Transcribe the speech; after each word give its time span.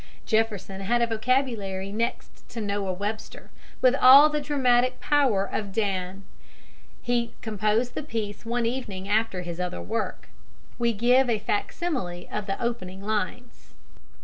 Jefferson 0.25 0.81
had 0.81 0.99
a 0.99 1.05
vocabulary 1.05 1.91
next 1.91 2.49
to 2.49 2.59
Noah 2.59 2.91
Webster, 2.91 3.51
with 3.83 3.93
all 3.93 4.29
the 4.31 4.41
dramatic 4.41 4.99
power 4.99 5.45
of 5.47 5.71
Dan. 5.71 6.23
He 7.03 7.35
composed 7.43 7.93
the 7.93 8.01
piece 8.01 8.43
one 8.43 8.65
evening 8.65 9.07
after 9.07 9.43
his 9.43 9.59
other 9.59 9.79
work. 9.79 10.27
We 10.79 10.91
give 10.91 11.29
a 11.29 11.37
facsimile 11.37 12.27
of 12.31 12.47
the 12.47 12.59
opening 12.59 13.03
lines. 13.03 13.75